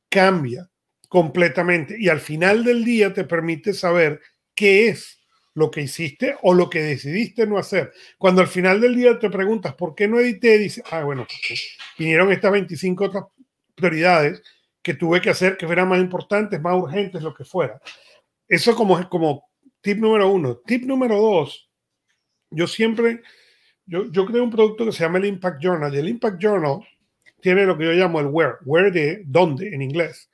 cambia 0.10 0.70
completamente 1.10 1.96
y 2.00 2.10
al 2.10 2.20
final 2.20 2.64
del 2.64 2.84
día 2.84 3.14
te 3.14 3.26
permite 3.26 3.74
saber 3.74 4.20
qué 4.56 4.88
es 4.88 5.20
lo 5.54 5.70
que 5.70 5.82
hiciste 5.82 6.36
o 6.42 6.54
lo 6.54 6.70
que 6.70 6.82
decidiste 6.82 7.46
no 7.46 7.58
hacer. 7.58 7.94
Cuando 8.18 8.42
al 8.42 8.48
final 8.48 8.82
del 8.82 8.96
día 8.96 9.20
te 9.20 9.30
preguntas 9.30 9.76
por 9.76 9.94
qué 9.94 10.08
no 10.08 10.20
edité, 10.20 10.58
dices, 10.58 10.84
ah, 10.90 11.04
bueno, 11.04 11.28
vinieron 11.98 12.32
estas 12.32 12.52
25 12.52 13.06
otras 13.06 13.26
prioridades 13.76 14.42
que 14.82 14.96
tuve 14.96 15.22
que 15.22 15.30
hacer 15.30 15.58
que 15.58 15.68
fueran 15.68 15.88
más 15.88 16.00
importantes, 16.00 16.60
más 16.60 16.76
urgentes, 16.76 17.22
lo 17.22 17.34
que 17.34 17.46
fuera. 17.46 17.80
Eso 18.48 18.76
como, 18.76 19.08
como 19.10 19.50
tip 19.82 20.00
número 20.00 20.30
uno. 20.30 20.58
Tip 20.66 20.84
número 20.84 21.16
dos, 21.20 21.70
yo 22.50 22.68
siempre, 22.68 23.22
yo, 23.86 24.12
yo 24.12 24.26
creo 24.26 24.44
un 24.44 24.50
producto 24.50 24.86
que 24.86 24.92
se 24.92 25.04
llama 25.04 25.20
el 25.20 25.26
Impact 25.26 25.62
Journal 25.62 25.94
y 25.94 26.00
el 26.00 26.10
Impact 26.10 26.42
Journal 26.42 26.80
tiene 27.44 27.66
lo 27.66 27.78
que 27.78 27.84
yo 27.84 27.92
llamo 27.92 28.22
el 28.22 28.28
where, 28.28 28.54
where 28.64 28.90
de 28.90 29.22
dónde 29.26 29.76
en 29.76 29.82
inglés. 29.82 30.30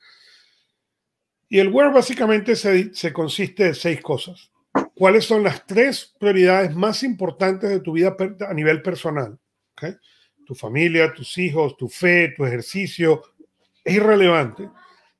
Y 1.48 1.58
el 1.58 1.68
where 1.68 1.92
básicamente 1.92 2.54
se, 2.54 2.94
se 2.94 3.12
consiste 3.12 3.64
de 3.64 3.74
seis 3.74 4.00
cosas. 4.00 4.52
¿Cuáles 4.94 5.24
son 5.24 5.42
las 5.42 5.66
tres 5.66 6.14
prioridades 6.20 6.72
más 6.76 7.02
importantes 7.02 7.68
de 7.68 7.80
tu 7.80 7.94
vida 7.94 8.16
a 8.48 8.54
nivel 8.54 8.80
personal? 8.80 9.36
¿Okay? 9.72 9.96
Tu 10.46 10.54
familia, 10.54 11.12
tus 11.12 11.36
hijos, 11.36 11.76
tu 11.76 11.88
fe, 11.88 12.32
tu 12.36 12.46
ejercicio, 12.46 13.22
es 13.82 13.96
irrelevante. 13.96 14.70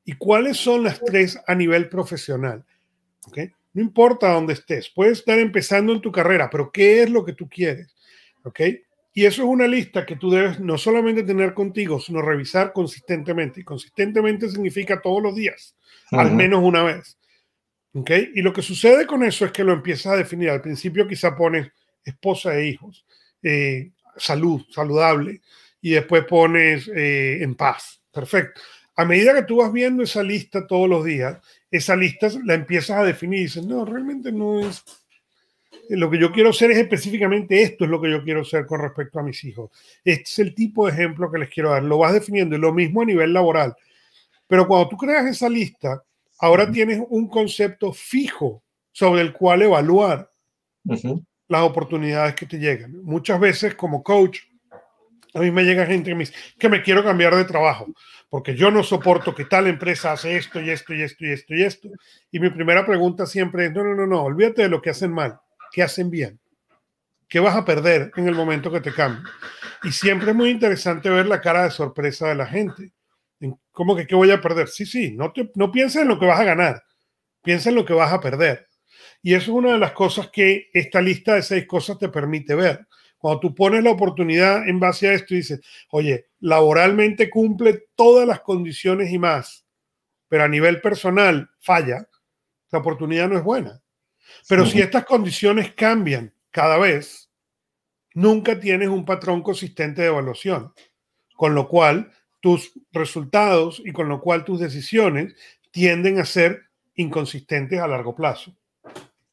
¿Y 0.05 0.13
cuáles 0.13 0.59
son 0.59 0.85
las 0.85 1.01
tres 1.01 1.41
a 1.45 1.57
nivel 1.57 1.89
profesional? 1.89 2.65
¿Okay? 3.27 3.51
No 3.73 3.83
importa 3.83 4.33
dónde 4.33 4.53
estés, 4.53 4.89
puedes 4.91 5.19
estar 5.19 5.41
empezando 5.41 5.93
en 5.93 6.01
tu 6.01 6.13
carrera, 6.13 6.49
pero 6.49 6.71
¿qué 6.71 7.03
es 7.03 7.11
lo 7.11 7.25
que 7.25 7.33
tú 7.33 7.49
quieres? 7.49 7.97
¿Ok? 8.45 8.61
Y 9.13 9.27
eso 9.27 9.43
es 9.43 9.49
una 9.49 9.67
lista 9.67 10.07
que 10.07 10.17
tú 10.17 10.31
debes 10.31 10.61
no 10.61 10.79
solamente 10.79 11.25
tener 11.25 11.53
contigo, 11.53 11.99
sino 11.99 12.23
revisar 12.23 12.73
consistentemente. 12.73 13.61
Y 13.61 13.65
consistentemente 13.65 14.49
significa 14.49 15.01
todos 15.01 15.23
los 15.23 15.35
días, 15.35 15.75
al 16.11 16.33
menos 16.33 16.63
una 16.63 16.85
vez. 16.85 17.19
¿Ok? 17.93 18.11
Y 18.35 18.43
lo 18.43 18.53
que 18.53 18.63
sucede 18.63 19.07
con 19.07 19.25
eso 19.25 19.45
es 19.45 19.53
que 19.53 19.65
lo 19.65 19.73
empiezas 19.73 20.13
a 20.13 20.17
definir. 20.17 20.51
Al 20.51 20.63
principio 20.63 21.09
quizá 21.09 21.35
pones 21.35 21.69
esposa 22.05 22.57
e 22.57 22.69
hijos, 22.69 23.05
eh, 23.43 23.91
salud, 24.17 24.63
saludable, 24.71 25.41
y 25.81 25.91
después 25.91 26.25
pones 26.25 26.89
eh, 26.89 27.43
en 27.43 27.57
paz. 27.57 28.01
Perfecto. 28.13 28.61
A 28.97 29.05
medida 29.05 29.35
que 29.35 29.43
tú 29.43 29.57
vas 29.57 29.73
viendo 29.73 30.03
esa 30.03 30.23
lista 30.23 30.67
todos 30.67 30.89
los 30.89 31.05
días, 31.05 31.39
esa 31.71 31.97
lista 31.97 32.29
la 32.45 32.55
empiezas 32.55 32.99
a 32.99 33.05
definir 33.05 33.41
y 33.41 33.43
dices, 33.45 33.65
no, 33.65 33.85
realmente 33.85 34.31
no 34.31 34.61
es 34.61 34.85
lo 35.97 36.09
que 36.09 36.19
yo 36.19 36.31
quiero 36.31 36.53
ser 36.53 36.71
es 36.71 36.79
específicamente 36.79 37.63
esto 37.63 37.85
es 37.85 37.91
lo 37.91 38.01
que 38.01 38.11
yo 38.11 38.23
quiero 38.23 38.45
ser 38.45 38.65
con 38.67 38.81
respecto 38.81 39.19
a 39.19 39.23
mis 39.23 39.43
hijos. 39.45 39.71
Este 40.05 40.23
es 40.23 40.39
el 40.39 40.55
tipo 40.55 40.87
de 40.87 40.93
ejemplo 40.93 41.31
que 41.31 41.39
les 41.39 41.51
quiero 41.51 41.71
dar. 41.71 41.83
Lo 41.83 41.99
vas 41.99 42.13
definiendo 42.13 42.55
y 42.57 42.61
lo 42.61 42.73
mismo 42.73 43.03
a 43.03 43.05
nivel 43.05 43.33
laboral. 43.33 43.75
Pero 44.47 44.67
cuando 44.67 44.89
tú 44.89 44.97
creas 44.97 45.27
esa 45.27 45.49
lista, 45.49 46.03
ahora 46.39 46.71
tienes 46.71 47.03
un 47.09 47.29
concepto 47.29 47.93
fijo 47.93 48.63
sobre 48.93 49.23
el 49.23 49.33
cual 49.33 49.63
evaluar 49.63 50.31
las 51.49 51.63
oportunidades 51.63 52.35
que 52.35 52.47
te 52.47 52.59
llegan. 52.59 53.03
Muchas 53.03 53.41
veces 53.41 53.75
como 53.75 54.03
coach, 54.03 54.41
a 55.35 55.41
mí 55.41 55.51
me 55.51 55.65
llega 55.65 55.87
gente 55.87 56.11
que 56.11 56.15
me 56.15 56.21
dice 56.21 56.35
que 56.59 56.69
me 56.69 56.83
quiero 56.83 57.05
cambiar 57.05 57.35
de 57.35 57.45
trabajo 57.45 57.87
porque 58.29 58.55
yo 58.55 58.71
no 58.71 58.85
soporto 58.85 59.35
que 59.35 59.45
tal 59.45 59.67
empresa 59.67 60.13
hace 60.13 60.37
esto 60.37 60.61
y 60.61 60.71
esto 60.71 60.95
y 60.95 61.03
esto 61.03 61.25
y 61.25 61.31
esto 61.31 61.55
y 61.55 61.63
esto. 61.65 61.89
Y 62.31 62.39
mi 62.39 62.51
primera 62.51 62.87
pregunta 62.87 63.27
siempre 63.27 63.67
es, 63.67 63.73
no, 63.73 63.83
no, 63.83 63.95
no, 63.95 64.07
no, 64.07 64.23
olvídate 64.23 64.63
de 64.63 64.69
lo 64.69 64.81
que 64.81 64.91
hacen 64.91 65.13
mal 65.13 65.41
¿Qué 65.73 65.83
hacen 65.83 66.11
bien. 66.11 66.41
¿Qué 67.29 67.39
vas 67.39 67.55
a 67.55 67.65
perder 67.65 68.11
en 68.17 68.27
el 68.27 68.35
momento 68.35 68.71
que 68.73 68.81
te 68.81 68.93
cambien? 68.93 69.25
Y 69.85 69.93
siempre 69.93 70.31
es 70.31 70.37
muy 70.37 70.51
interesante 70.51 71.09
ver 71.09 71.27
la 71.27 71.41
cara 71.41 71.65
de 71.65 71.71
sorpresa 71.71 72.29
de 72.29 72.35
la 72.35 72.47
gente. 72.47 72.93
¿Cómo 73.71 73.97
que 73.97 74.07
qué 74.07 74.15
voy 74.15 74.31
a 74.31 74.41
perder? 74.41 74.69
Sí, 74.69 74.85
sí, 74.85 75.13
no, 75.13 75.33
te, 75.33 75.51
pienses 75.73 76.03
en 76.03 76.09
lo 76.09 76.19
que 76.19 76.27
vas 76.27 76.41
a 76.41 76.45
ganar, 76.45 76.83
piensa 77.43 77.71
en 77.71 77.77
lo 77.77 77.85
que 77.85 77.95
vas 77.95 78.13
a 78.13 78.21
perder. 78.21 78.67
Y 79.23 79.35
eso 79.35 79.53
es 79.53 79.57
una 79.57 79.73
de 79.73 79.79
las 79.79 79.93
cosas 79.93 80.29
que 80.29 80.69
esta 80.73 81.01
lista 81.01 81.35
de 81.35 81.43
seis 81.43 81.67
cosas 81.67 81.99
te 81.99 82.09
permite 82.09 82.55
ver. 82.55 82.87
Cuando 83.17 83.41
tú 83.41 83.55
pones 83.55 83.85
la 83.85 83.91
oportunidad 83.91 84.67
en 84.69 84.81
base 84.81 85.09
a 85.09 85.13
esto 85.13 85.35
y 85.35 85.39
dices, 85.39 85.61
oye, 85.91 86.27
laboralmente 86.41 87.31
cumple 87.31 87.85
todas 87.95 88.27
las 88.27 88.41
condiciones 88.41 89.13
y 89.13 89.19
más, 89.19 89.67
pero 90.29 90.45
a 90.45 90.49
nivel 90.49 90.81
personal 90.81 91.49
falla, 91.61 92.09
la 92.71 92.79
oportunidad 92.79 93.29
no 93.29 93.37
es 93.37 93.45
buena. 93.45 93.81
Pero 94.49 94.67
si 94.67 94.81
estas 94.81 95.05
condiciones 95.05 95.73
cambian 95.75 96.33
cada 96.51 96.79
vez, 96.79 97.31
nunca 98.15 98.59
tienes 98.59 98.89
un 98.89 99.05
patrón 99.05 99.43
consistente 99.43 100.03
de 100.03 100.09
evaluación, 100.09 100.73
con 101.37 101.55
lo 101.55 101.69
cual 101.69 102.13
tus 102.41 102.73
resultados 102.93 103.83
y 103.85 103.93
con 103.93 104.09
lo 104.09 104.21
cual 104.21 104.45
tus 104.45 104.61
decisiones 104.61 105.35
tienden 105.71 106.19
a 106.19 106.25
ser 106.25 106.63
inconsistentes 106.95 107.81
a 107.81 107.87
largo 107.87 108.15
plazo. 108.15 108.57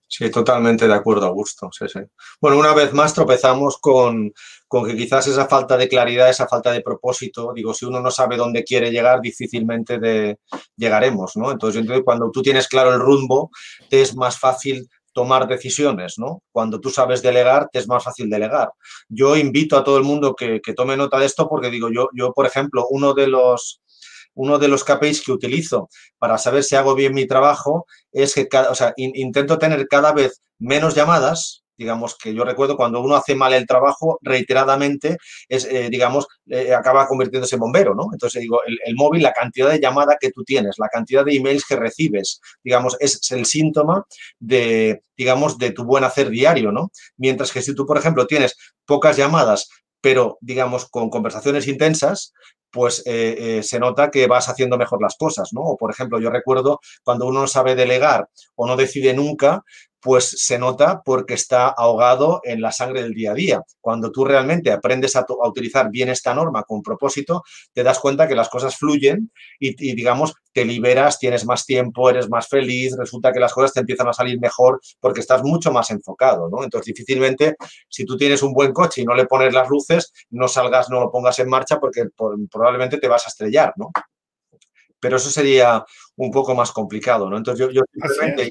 Sí, 0.10 0.32
totalmente 0.32 0.88
de 0.88 0.94
acuerdo, 0.94 1.26
Augusto. 1.26 1.70
Sí, 1.72 1.86
sí. 1.90 2.00
Bueno, 2.40 2.58
una 2.58 2.74
vez 2.74 2.94
más 2.94 3.14
tropezamos 3.14 3.78
con, 3.78 4.34
con, 4.68 4.86
que 4.88 4.96
quizás 4.96 5.28
esa 5.28 5.48
falta 5.48 5.76
de 5.76 5.90
claridad, 5.90 6.30
esa 6.30 6.48
falta 6.48 6.72
de 6.72 6.82
propósito, 6.82 7.52
digo, 7.54 7.74
si 7.74 7.86
uno 7.86 8.00
no 8.00 8.10
sabe 8.10 8.38
dónde 8.38 8.64
quiere 8.64 8.90
llegar, 8.90 9.20
difícilmente 9.20 10.38
llegaremos, 10.78 11.36
¿no? 11.36 11.52
Entonces, 11.52 11.82
entonces, 11.82 12.06
cuando 12.06 12.32
tú 12.32 12.42
tienes 12.42 12.70
claro 12.70 12.94
el 12.94 13.02
rumbo, 13.02 13.52
te 13.90 14.02
es 14.02 14.16
más 14.16 14.40
fácil 14.40 14.88
tomar 15.18 15.48
decisiones, 15.48 16.20
¿no? 16.20 16.44
Cuando 16.52 16.80
tú 16.80 16.92
sabes 16.92 17.24
delegar, 17.24 17.70
te 17.72 17.80
es 17.80 17.88
más 17.88 18.04
fácil 18.04 18.30
delegar. 18.30 18.70
Yo 19.10 19.36
invito 19.36 19.76
a 19.76 19.84
todo 19.84 19.98
el 19.98 20.04
mundo 20.04 20.36
que, 20.36 20.62
tome 20.76 20.96
nota 20.96 21.18
de 21.20 21.26
esto 21.26 21.50
porque 21.50 21.72
digo, 21.72 21.90
yo, 21.92 22.10
yo, 22.14 22.34
por 22.34 22.46
ejemplo, 22.46 22.86
uno 22.92 23.16
de 23.16 23.26
los 23.26 23.82
uno 24.38 24.60
de 24.60 24.68
los 24.68 24.84
KPIs 24.84 25.24
que 25.26 25.32
utilizo 25.32 25.90
para 26.18 26.38
saber 26.38 26.64
si 26.64 26.76
hago 26.76 26.96
bien 26.96 27.14
mi 27.14 27.28
trabajo 27.28 27.86
es 28.12 28.34
que, 28.34 28.48
intento 28.98 29.58
tener 29.58 29.88
cada 29.88 30.14
vez 30.14 30.42
menos 30.60 30.96
llamadas, 30.96 31.64
digamos 31.78 32.18
que 32.18 32.34
yo 32.34 32.44
recuerdo 32.44 32.76
cuando 32.76 33.02
uno 33.02 33.16
hace 33.16 33.36
mal 33.36 33.54
el 33.54 33.68
trabajo 33.68 34.18
reiteradamente, 34.22 35.18
es, 35.48 35.66
eh, 35.66 35.90
digamos, 35.90 36.28
eh, 36.48 36.74
acaba 36.74 37.08
convirtiéndose 37.08 37.56
en 37.56 37.62
bombero, 37.62 37.94
¿no? 37.94 38.10
Entonces 38.12 38.42
digo, 38.42 38.62
el, 38.66 38.96
móvil, 38.96 39.22
la 39.22 39.34
cantidad 39.34 39.70
de 39.70 39.80
llamada 39.80 40.18
que 40.20 40.32
tú 40.32 40.44
tienes, 40.44 40.80
la 40.80 40.90
cantidad 40.90 41.24
de 41.24 41.36
emails 41.36 41.66
que 41.66 41.76
recibes, 41.76 42.42
digamos, 42.64 42.98
es, 43.00 43.32
el 43.32 43.46
síntoma 43.46 44.06
de, 44.40 45.02
digamos, 45.16 45.58
de 45.58 45.72
tu 45.72 45.84
buen 45.84 46.04
hacer 46.04 46.30
diario, 46.30 46.72
¿no? 46.72 46.92
Mientras 47.18 47.52
que 47.52 47.62
si 47.62 47.76
tú, 47.76 47.86
por 47.86 47.98
ejemplo, 47.98 48.26
tienes 48.26 48.56
pocas 48.86 49.18
llamadas, 49.18 49.70
pero, 50.02 50.38
digamos, 50.42 50.88
con 50.90 51.10
conversaciones 51.10 51.68
intensas, 51.68 52.34
pues 52.72 53.04
eh, 53.06 53.62
se 53.64 53.80
nota 53.80 54.12
que 54.12 54.28
vas 54.28 54.50
haciendo 54.50 54.78
mejor 54.78 55.02
las 55.02 55.16
cosas, 55.18 55.50
¿no? 55.54 55.62
O, 55.62 55.78
por 55.78 55.92
ejemplo, 55.92 56.20
yo 56.20 56.30
recuerdo 56.30 56.80
cuando 57.04 57.28
uno 57.28 57.42
no 57.42 57.48
sabe 57.48 57.76
delegar 57.76 58.30
o 58.56 58.68
no 58.68 58.76
decide 58.76 59.14
nunca, 59.14 59.64
pues 60.08 60.30
se 60.38 60.58
nota 60.58 61.02
porque 61.04 61.34
está 61.34 61.68
ahogado 61.68 62.40
en 62.46 62.62
la 62.62 62.72
sangre 62.72 63.04
del 63.04 63.14
día 63.14 63.32
a 63.32 63.34
día. 63.34 63.62
Cuando 63.82 64.10
tú 64.10 64.24
realmente 64.24 64.72
aprendes 64.72 65.18
a, 65.18 65.26
utilizar 65.44 65.92
bien 65.92 66.08
esta 66.08 66.34
norma 66.34 66.64
con 66.64 66.82
propósito, 66.82 67.44
te 67.74 67.84
das 67.84 68.00
cuenta 68.00 68.26
que 68.26 68.34
las 68.34 68.48
cosas 68.48 68.78
fluyen 68.78 69.30
y, 69.60 69.74
digamos, 69.96 70.34
te 70.54 70.64
liberas, 70.64 71.20
tienes 71.20 71.46
más 71.46 71.66
tiempo, 71.66 72.10
eres 72.10 72.30
más 72.30 72.48
feliz, 72.48 72.96
resulta 72.98 73.34
que 73.34 73.42
las 73.42 73.52
cosas 73.54 73.74
te 73.74 73.82
empiezan 73.82 74.08
a 74.08 74.14
salir 74.14 74.40
mejor 74.40 74.80
porque 75.02 75.20
estás 75.20 75.44
mucho 75.44 75.74
más 75.74 75.92
enfocado, 75.92 76.48
¿no? 76.50 76.64
Entonces, 76.64 76.94
difícilmente, 76.94 77.58
si 77.90 78.06
tú 78.06 78.16
tienes 78.16 78.42
un 78.44 78.54
buen 78.54 78.72
coche 78.72 79.02
y 79.02 79.04
no 79.04 79.14
le 79.14 79.26
pones 79.26 79.54
las 79.54 79.68
luces, 79.68 80.14
no 80.30 80.48
salgas, 80.48 80.90
no 80.90 81.02
lo 81.02 81.12
pongas 81.12 81.38
en 81.40 81.50
marcha 81.50 81.82
porque 81.82 82.06
probablemente 82.50 82.98
te 82.98 83.10
vas 83.10 83.26
a 83.26 83.28
estrellar, 83.28 83.74
¿no? 83.76 83.92
pero 85.00 85.18
eso 85.18 85.30
sería 85.30 85.86
un 86.18 86.32
poco 86.32 86.56
más 86.56 86.72
complicado, 86.72 87.30
¿no? 87.30 87.38
Entonces 87.38 87.70
yo, 87.72 87.82
simplemente, 87.94 88.50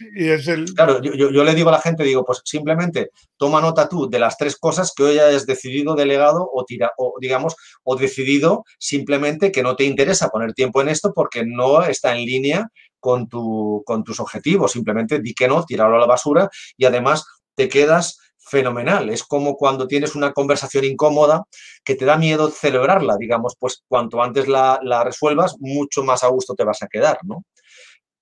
claro, 0.74 1.02
yo, 1.02 1.44
le 1.44 1.54
digo 1.54 1.68
a 1.68 1.72
la 1.72 1.80
gente, 1.80 2.04
digo, 2.04 2.24
pues 2.24 2.40
simplemente 2.44 3.10
toma 3.36 3.60
nota 3.60 3.88
tú 3.88 4.08
de 4.08 4.18
las 4.18 4.38
tres 4.38 4.56
cosas 4.56 4.92
que 4.96 5.02
hoy 5.02 5.18
hayas 5.18 5.46
decidido 5.46 5.94
delegado 5.94 6.48
o, 6.52 6.64
tira, 6.64 6.92
o 6.96 7.14
digamos, 7.20 7.56
o 7.82 7.96
decidido 7.96 8.64
simplemente 8.78 9.50
que 9.50 9.62
no 9.62 9.76
te 9.76 9.84
interesa 9.84 10.28
poner 10.28 10.54
tiempo 10.54 10.80
en 10.80 10.88
esto 10.88 11.12
porque 11.12 11.44
no 11.44 11.82
está 11.82 12.16
en 12.16 12.24
línea 12.24 12.68
con, 13.00 13.28
tu, 13.28 13.82
con 13.84 14.04
tus 14.04 14.20
objetivos, 14.20 14.72
simplemente 14.72 15.20
di 15.20 15.34
que 15.34 15.48
no, 15.48 15.64
tirarlo 15.64 15.96
a 15.96 16.00
la 16.00 16.06
basura 16.06 16.48
y 16.76 16.84
además 16.84 17.24
te 17.56 17.68
quedas 17.68 18.18
fenomenal. 18.46 19.10
Es 19.10 19.24
como 19.24 19.56
cuando 19.56 19.86
tienes 19.88 20.14
una 20.14 20.32
conversación 20.32 20.84
incómoda 20.84 21.44
que 21.84 21.96
te 21.96 22.04
da 22.04 22.16
miedo 22.16 22.48
celebrarla, 22.48 23.16
digamos, 23.18 23.54
pues 23.58 23.82
cuanto 23.88 24.22
antes 24.22 24.48
la, 24.48 24.78
resuelvas, 25.04 25.56
mucho 25.58 26.04
más 26.04 26.22
a 26.22 26.28
gusto 26.28 26.54
te 26.54 26.64
vas 26.64 26.82
a 26.82 26.86
quedar, 26.86 27.18
¿no? 27.24 27.42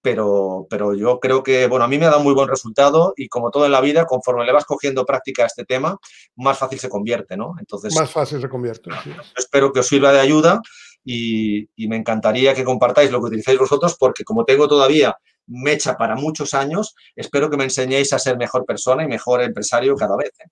Pero, 0.05 0.67
pero 0.69 0.95
yo 0.95 1.19
creo 1.19 1.43
que, 1.43 1.67
bueno, 1.67 1.87
a 1.87 1.89
mí 1.89 1.97
me 1.97 2.05
ha 2.05 2.11
dado 2.11 2.23
muy 2.23 2.35
buen 2.35 2.47
resultado 2.47 3.15
y 3.17 3.29
como 3.29 3.51
todo 3.51 3.65
en 3.65 3.73
la 3.73 3.81
vida, 3.81 4.05
conforme 4.05 4.45
le 4.45 4.53
vas 4.53 4.67
cogiendo 4.67 5.07
práctica 5.07 5.45
a 5.45 5.47
este 5.47 5.65
tema, 5.65 5.97
más 6.37 6.59
fácil 6.59 6.79
se 6.79 6.91
convierte, 6.91 7.39
¿no? 7.39 7.55
Entonces... 7.59 7.95
Más 7.95 8.11
fácil 8.11 8.39
se 8.39 8.51
convierte. 8.51 8.91
Espero 9.35 9.73
que 9.73 9.81
os 9.81 9.87
sirva 9.87 10.13
de 10.13 10.21
ayuda 10.21 10.61
y, 11.03 11.71
y 11.75 11.89
me 11.89 11.97
encantaría 11.97 12.53
que 12.53 12.65
compartáis 12.65 13.11
lo 13.11 13.21
que 13.21 13.29
utilizáis 13.29 13.59
vosotros 13.59 13.97
porque 13.99 14.25
como 14.25 14.45
tengo 14.45 14.69
todavía 14.69 15.17
mecha 15.47 15.97
para 15.97 16.17
muchos 16.17 16.53
años. 16.53 16.95
Espero 17.17 17.49
que 17.49 17.57
me 17.57 17.65
enseñéis 17.65 18.13
a 18.13 18.19
ser 18.19 18.37
mejor 18.37 18.67
persona 18.67 19.05
y 19.05 19.09
mejor 19.09 19.43
empresario 19.43 19.97
cada 19.97 20.17
vez. 20.17 20.33
¿eh? 20.41 20.51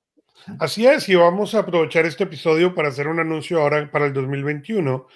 Así 0.59 0.87
es, 0.87 1.09
y 1.09 1.15
vamos 1.15 1.55
a 1.55 1.61
aprovechar 1.61 2.07
este 2.07 2.25
episodio 2.25 2.75
para 2.75 2.89
hacer 2.89 3.09
un 3.09 3.21
anuncio 3.21 3.61
ahora 3.61 3.91
para 3.91 4.07
el 4.07 4.13
2021. 4.13 5.07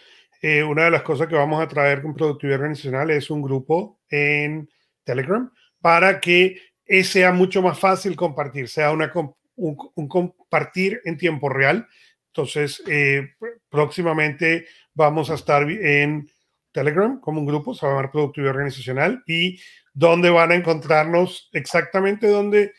Eh, 0.42 0.62
una 0.62 0.84
de 0.84 0.90
las 0.90 1.02
cosas 1.02 1.28
que 1.28 1.34
vamos 1.34 1.62
a 1.62 1.68
traer 1.68 2.02
con 2.02 2.14
Productividad 2.14 2.60
Organizacional 2.60 3.10
es 3.10 3.30
un 3.30 3.42
grupo 3.42 4.00
en 4.08 4.68
Telegram 5.04 5.50
para 5.80 6.20
que 6.20 6.60
sea 7.02 7.32
mucho 7.32 7.62
más 7.62 7.78
fácil 7.78 8.14
compartir, 8.14 8.68
sea 8.68 8.92
una, 8.92 9.12
un, 9.56 10.08
compartir 10.08 11.00
en 11.04 11.16
tiempo 11.16 11.48
real. 11.48 11.86
Entonces, 12.28 12.82
eh, 12.86 13.34
próximamente 13.68 14.66
vamos 14.94 15.30
a 15.30 15.34
estar 15.34 15.68
en 15.68 16.28
Telegram 16.72 17.18
como 17.20 17.40
un 17.40 17.46
grupo, 17.46 17.74
se 17.74 17.86
va 17.86 17.92
a 17.92 17.96
llamar 17.96 18.10
Productividad 18.10 18.54
Organizacional, 18.54 19.22
y 19.26 19.58
donde 19.94 20.28
van 20.30 20.52
a 20.52 20.54
encontrarnos 20.54 21.48
exactamente 21.52 22.28
donde 22.28 22.72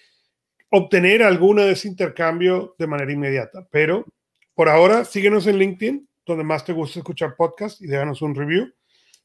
obtener 0.70 1.24
alguna 1.24 1.64
de 1.64 1.72
ese 1.72 1.88
intercambio 1.88 2.76
de 2.78 2.88
manera 2.88 3.12
inmediata. 3.12 3.68
Pero 3.72 4.06
por 4.54 4.70
ahora, 4.70 5.06
síguenos 5.06 5.48
en 5.48 5.58
LinkedIn, 5.58 6.08
donde 6.28 6.44
más 6.44 6.66
te 6.66 6.74
gusta 6.74 7.00
escuchar 7.00 7.36
podcast 7.36 7.82
y 7.82 7.88
déjanos 7.88 8.22
un 8.22 8.36
review. 8.36 8.72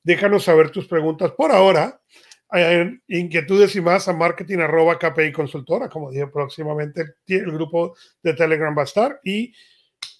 Déjanos 0.02 0.44
saber 0.44 0.70
tus 0.70 0.86
preguntas 0.86 1.32
por 1.32 1.52
ahora. 1.52 2.00
Eh, 2.54 2.98
inquietudes 3.08 3.74
y 3.76 3.80
más 3.80 4.08
a 4.08 4.12
marketing 4.12 4.58
arroba 4.58 4.98
KPI 4.98 5.32
consultora, 5.32 5.88
como 5.88 6.10
dije 6.10 6.26
próximamente 6.26 7.14
el 7.26 7.50
grupo 7.50 7.96
de 8.22 8.34
Telegram 8.34 8.76
va 8.76 8.82
a 8.82 8.84
estar. 8.84 9.20
Y 9.24 9.52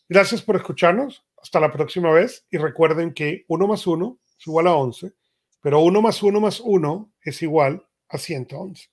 gracias 0.09 0.43
por 0.43 0.57
escucharnos. 0.57 1.25
Hasta 1.41 1.59
la 1.61 1.73
próxima 1.73 2.11
vez. 2.13 2.47
Y 2.51 2.59
recuerden 2.59 3.13
que 3.13 3.45
1 3.49 3.67
más 3.67 3.87
1 3.87 4.19
es 4.39 4.47
igual 4.47 4.67
a 4.69 4.77
11, 4.77 5.13
pero 5.61 5.81
1 5.81 6.03
más 6.03 6.23
1 6.23 6.41
más 6.41 6.61
1 6.61 7.13
es 7.23 7.43
igual 7.43 7.87
a 8.09 8.19
111. 8.19 8.89